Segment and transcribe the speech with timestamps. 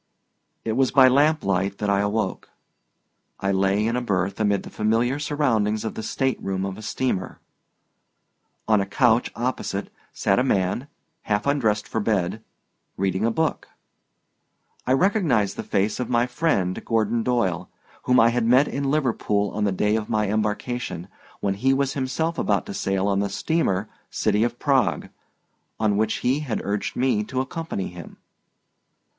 [0.65, 2.49] It was by lamplight that I awoke.
[3.39, 7.39] I lay in a berth amid the familiar surroundings of the stateroom of a steamer.
[8.67, 10.87] On a couch opposite sat a man,
[11.29, 12.41] half undressed for bed,
[12.97, 13.67] reading a book.
[14.87, 17.69] I recognized the face of my friend Gordon Doyle,
[18.05, 21.09] whom I had met in Liverpool on the day of my embarkation,
[21.41, 25.09] when he was himself about to sail on the steamer City of Prague,
[25.79, 28.17] on which he had urged me to accompany him.